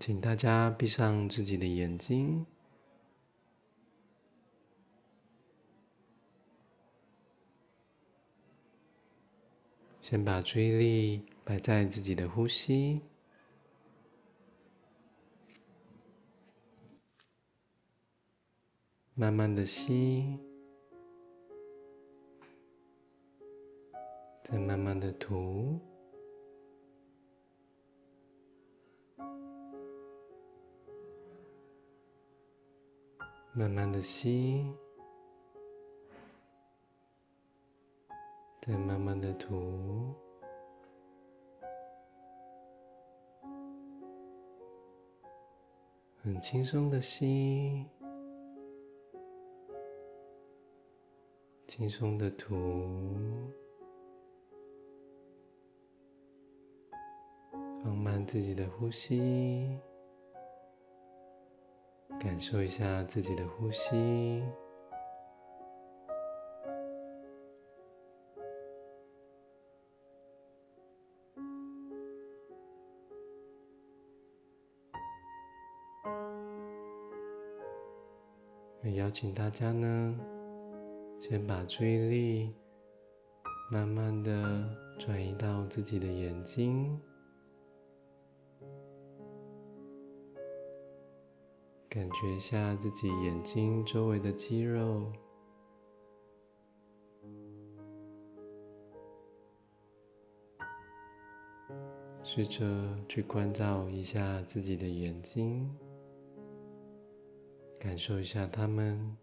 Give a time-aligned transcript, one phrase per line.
[0.00, 2.44] 请大家闭上自己的眼睛，
[10.02, 13.00] 先把注意力摆在自己的呼吸，
[19.14, 20.38] 慢慢的吸，
[24.42, 25.95] 再慢慢的吐。
[33.58, 34.70] 慢慢的吸，
[38.60, 40.14] 再慢慢的吐，
[46.22, 47.86] 很轻松的吸，
[51.66, 52.54] 轻松的吐，
[57.82, 59.80] 放慢自己的呼吸。
[62.18, 64.42] 感受一下自己的呼吸，
[78.82, 80.18] 也邀请大家呢，
[81.20, 82.54] 先把注意力
[83.70, 87.00] 慢慢的转移到自己的眼睛。
[91.96, 95.10] 感觉一下自己眼睛周围的肌肉，
[102.22, 102.62] 试着
[103.08, 105.74] 去关照一下自己的眼睛，
[107.80, 109.16] 感受一下它们。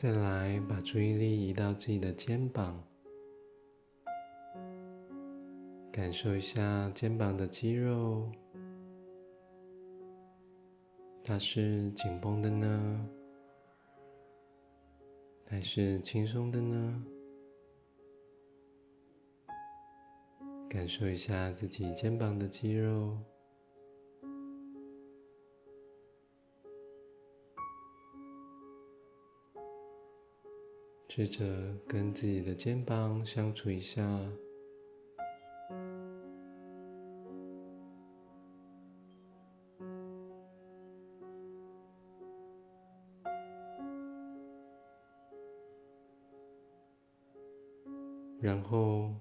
[0.00, 2.84] 再来，把注意力移到自己的肩膀，
[5.90, 8.30] 感受一下肩膀的肌肉，
[11.24, 13.08] 它是紧绷的呢，
[15.48, 17.04] 还是轻松的呢？
[20.70, 23.18] 感受一下自己肩膀的肌肉。
[31.10, 31.44] 试着
[31.88, 34.00] 跟自己的肩膀相处一下，
[48.40, 49.12] 然后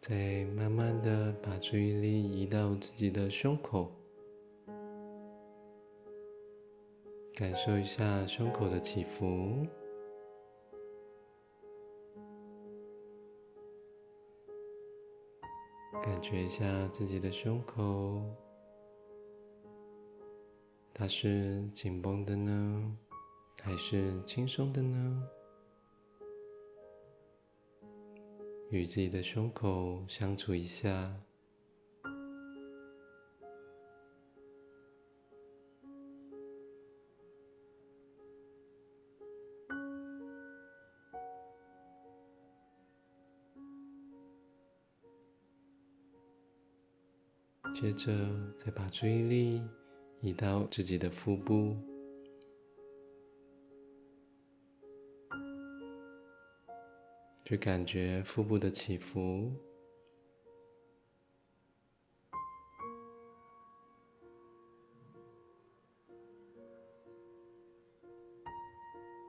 [0.00, 3.92] 再慢慢的把注意力移到自己的胸口，
[7.34, 9.66] 感受一下胸口的起伏。
[16.02, 18.22] 感觉一下自己的胸口，
[20.94, 22.96] 它是紧绷的呢，
[23.62, 25.28] 还是轻松的呢？
[28.70, 31.12] 与自己的胸口相处一下。
[47.72, 48.12] 接着，
[48.58, 49.62] 再把注意力
[50.20, 51.74] 移到自己的腹部，
[57.44, 59.50] 去感觉腹部的起伏，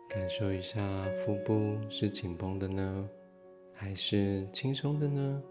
[0.09, 0.81] 感受一下
[1.15, 3.09] 腹部是紧绷的呢，
[3.73, 5.41] 还是轻松的呢？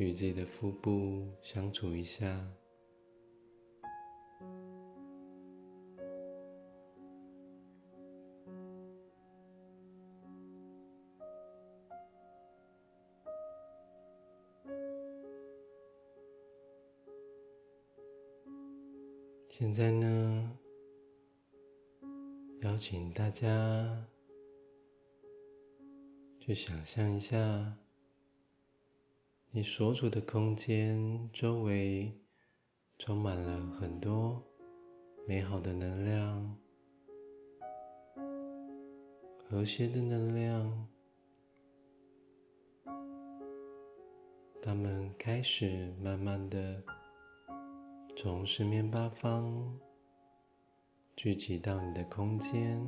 [0.00, 2.42] 与自己的腹部相处一下。
[19.50, 20.58] 现在呢，
[22.62, 24.08] 邀请大家
[26.40, 27.36] 去想象一下。
[29.52, 32.16] 你所处的空间周围
[33.00, 34.40] 充满了很多
[35.26, 36.56] 美好的能量、
[39.42, 40.88] 和谐的能量、
[44.62, 46.80] 它们开始慢慢的
[48.16, 49.76] 从四面八方
[51.16, 52.80] 聚集到你的空间，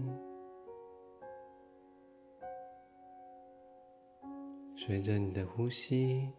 [4.76, 6.30] 随着你的呼吸，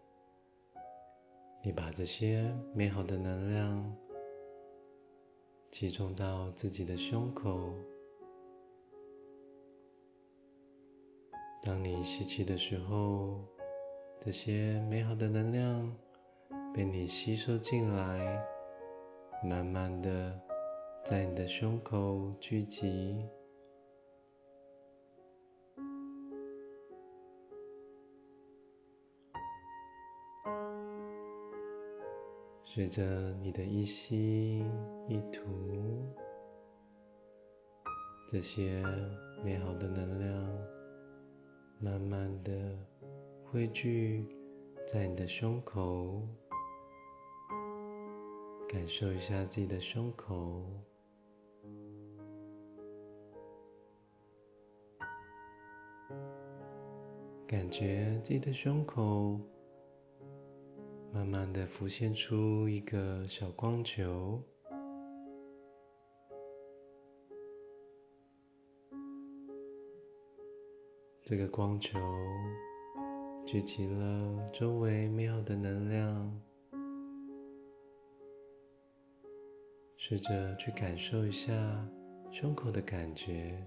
[1.65, 3.95] 你把这些美好的能量
[5.71, 7.74] 集中到自己的胸口。
[11.62, 13.39] 当你吸气的时候，
[14.19, 15.98] 这些美好的能量
[16.74, 18.45] 被你吸收进来，
[19.50, 20.38] 慢慢的
[21.06, 23.25] 在你的胸口聚集。
[32.75, 34.66] 随着你的一吸
[35.08, 35.44] 一吐，
[38.28, 38.84] 这些
[39.46, 40.44] 美好的能量。
[41.86, 42.75] 慢慢的
[43.44, 44.25] 汇聚
[44.88, 46.28] 在你的胸口，
[48.68, 50.66] 感受一下自己的胸口，
[57.46, 59.40] 感觉自己的胸口
[61.13, 64.42] 慢慢的浮现出一个小光球。
[71.24, 72.00] 这个光球
[73.45, 76.42] 聚集了周围美好的能量，
[79.95, 81.54] 试着去感受一下
[82.31, 83.63] 胸口的感觉。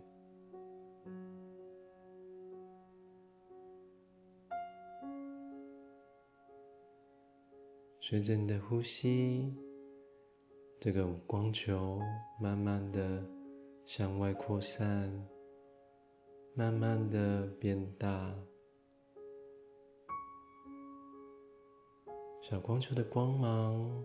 [8.09, 9.53] 随着你的呼吸，
[10.79, 11.99] 这个光球
[12.41, 13.27] 慢慢的
[13.85, 15.13] 向外扩散。
[16.55, 18.33] 慢慢的变大，
[22.41, 24.05] 小光球的光芒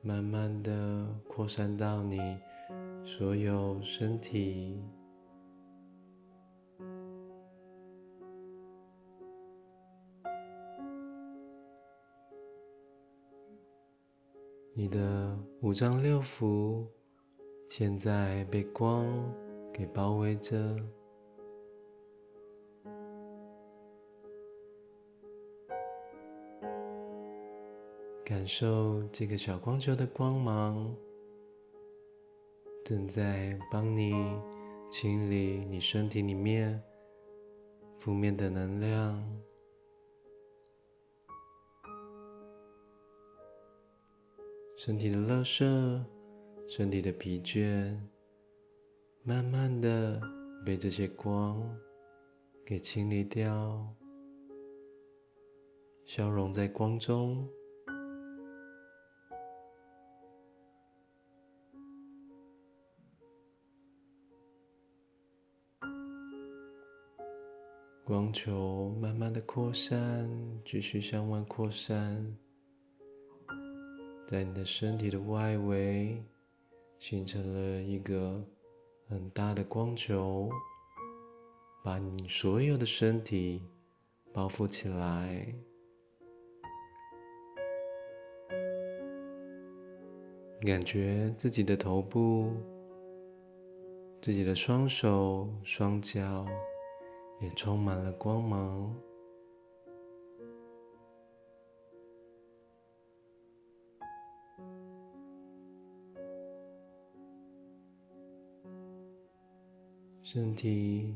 [0.00, 2.38] 慢慢的扩散到你
[3.04, 4.80] 所有身体，
[14.74, 16.84] 你的五脏六腑
[17.68, 19.06] 现在被光。
[19.76, 20.76] 给包围着，
[28.24, 30.94] 感受这个小光球的光芒，
[32.84, 34.14] 正在帮你
[34.88, 36.80] 清理你身体里面
[37.98, 39.28] 负面的能量，
[44.86, 46.04] 身体的垃圾，
[46.68, 47.98] 身体的疲倦。
[49.22, 50.20] 慢慢的
[50.62, 51.74] 被这些光
[52.66, 53.88] 给清理掉，
[56.04, 57.48] 消融在光中，
[68.04, 70.28] 光球慢慢的扩散，
[70.62, 72.36] 继续向外扩散，
[74.26, 76.22] 在你的身体的外围
[76.98, 78.44] 形成了一个。
[79.06, 80.48] 很大的光球
[81.84, 83.62] 把你所有的身体
[84.32, 85.54] 包覆起来，
[90.62, 92.50] 感觉自己的头部、
[94.22, 96.46] 自己的双手、双脚
[97.40, 98.96] 也充满了光芒。
[110.34, 111.14] 身体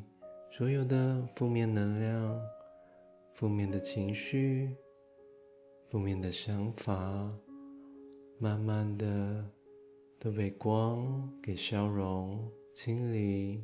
[0.48, 2.40] 所有的负面能量、
[3.34, 4.76] 负面的情绪、
[5.90, 7.28] 负面的想法，
[8.38, 9.44] 慢慢的
[10.20, 13.60] 都被光给消融、清理。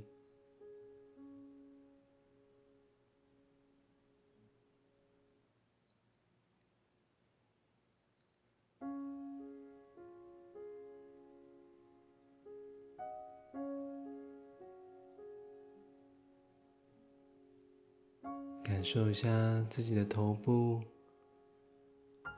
[18.85, 19.31] 感受一下
[19.71, 20.79] 自己的头部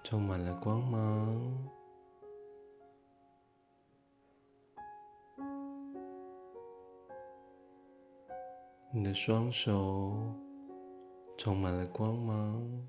[0.04, 1.68] 充满了光芒，
[8.92, 10.16] 你的双手
[11.36, 12.86] 充满了光芒，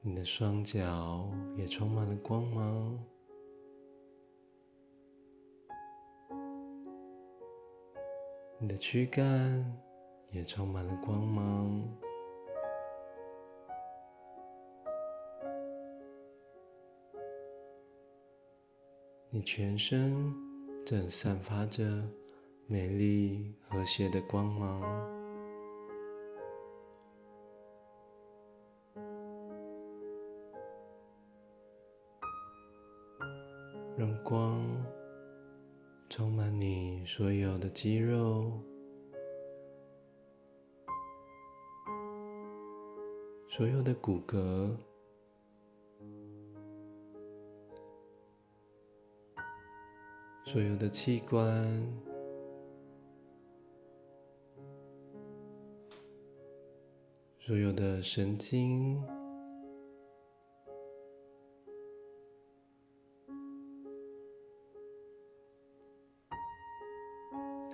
[0.00, 2.98] 你的双脚也充满了光芒。
[8.58, 9.82] 你的躯干
[10.32, 11.86] 也充满了光芒。
[19.28, 20.34] 你全身
[20.86, 21.84] 正散发着
[22.66, 24.80] 美丽和谐的光芒，
[33.98, 34.75] 让光
[36.16, 38.50] 充满你所有的肌肉、
[43.50, 44.74] 所有的骨骼。
[50.46, 51.86] 所有的器官，
[57.38, 58.98] 所有的神经，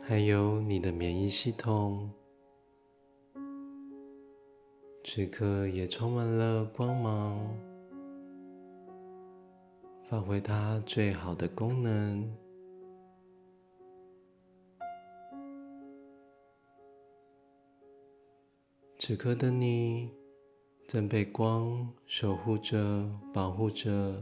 [0.05, 2.11] 还有你的免疫系统，
[5.05, 7.57] 此刻也充满了光芒，
[10.09, 12.37] 发挥它最好的功能。
[18.99, 20.11] 此刻的你
[20.89, 24.21] 正被光守护着、保护着。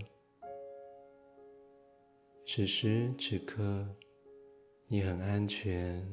[2.47, 3.87] 此时此刻，
[4.93, 6.05] 你很安全，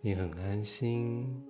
[0.00, 1.44] 你很安心。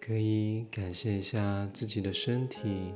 [0.00, 2.92] 可以感谢一下自己的身体，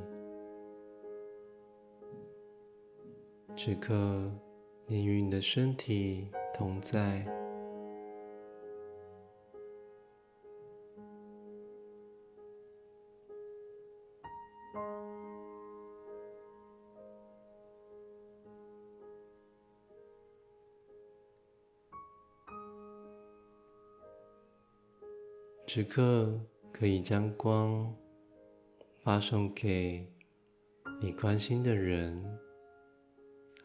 [3.65, 4.31] 此刻
[4.87, 7.25] 你与你的身体同在，
[25.67, 26.39] 此刻。
[26.71, 27.95] 可以将光
[29.05, 30.13] 发送给
[31.01, 32.37] 你关心的人，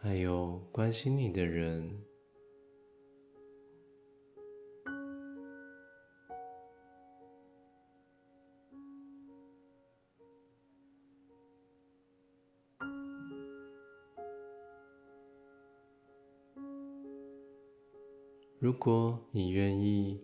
[0.02, 2.02] 还有关心你的人。
[18.58, 20.22] 如果你愿意，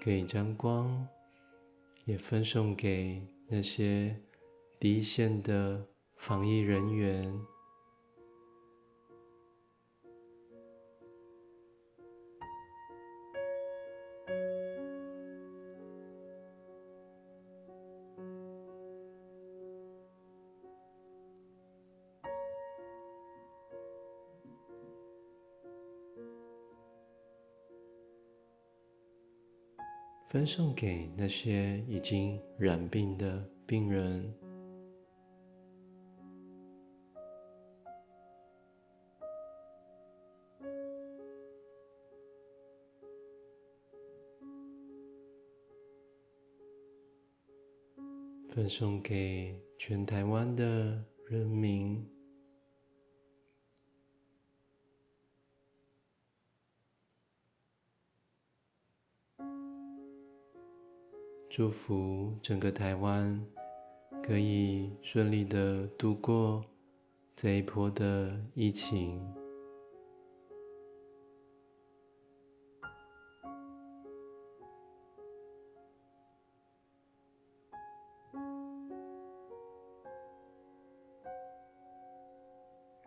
[0.00, 1.08] 可以将光。
[2.04, 4.18] 也分送给那些
[4.80, 7.38] 第一线的防疫人员，
[30.28, 34.34] 分送给那些已经染病的病人，
[48.50, 52.17] 分送给全台湾的人民。
[61.58, 63.44] 祝福整个台湾
[64.22, 66.64] 可以顺利的度过
[67.34, 69.20] 这一波的疫情。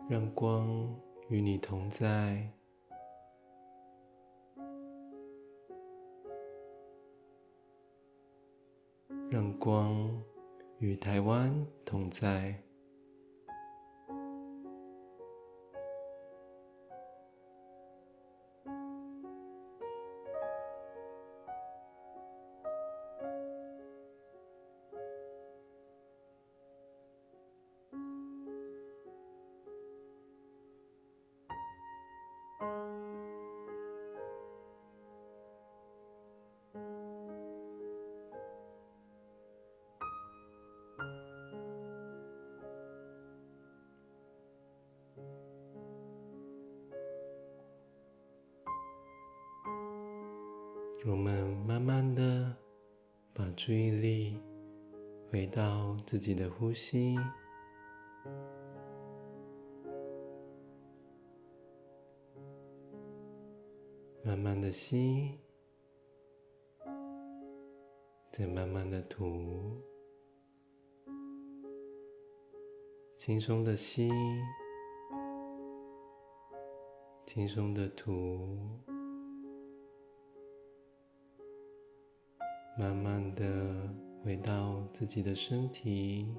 [0.10, 0.93] 让光
[1.29, 2.61] 与你同在。
[10.82, 11.54] 与台湾
[11.86, 12.71] 同在。
[51.03, 52.55] 我们慢慢的
[53.34, 54.39] 把注意力
[55.31, 57.17] 回到自己的呼吸，
[64.24, 65.39] 慢慢的吸，
[68.31, 69.81] 再慢慢的吐，
[73.17, 74.12] 轻松的吸，
[77.25, 78.90] 轻松的吐。
[82.78, 86.34] 慢慢的回到自己的身体，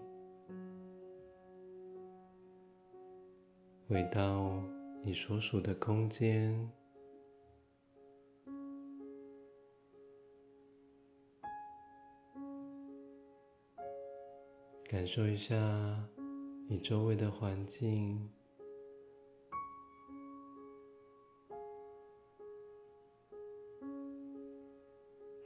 [3.87, 4.63] 回到
[5.05, 6.71] 你所属的空间，
[14.89, 15.55] 感受一下
[16.69, 18.29] 你周围的环境。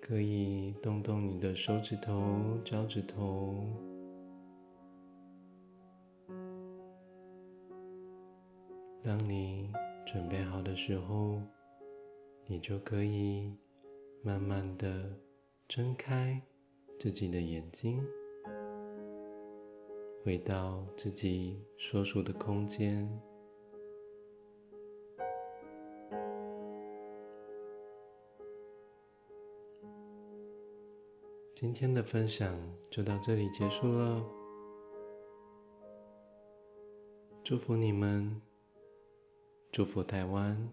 [0.08, 3.66] 可以动动你的手指头、脚趾头。
[9.02, 9.72] 当你
[10.06, 11.42] 准备好的时候，
[12.46, 13.52] 你就可以
[14.22, 15.10] 慢慢的
[15.66, 16.40] 睁开
[17.00, 18.00] 自己的眼睛，
[20.22, 23.10] 回到自己所属的空间。
[31.66, 32.56] 今天的分享
[32.92, 34.25] 就到这里结束了，
[37.42, 38.40] 祝福你们，
[39.73, 40.73] 祝福台湾。